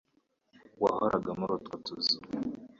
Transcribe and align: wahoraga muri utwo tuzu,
wahoraga 0.81 1.31
muri 1.39 1.51
utwo 1.57 1.75
tuzu, 1.85 2.17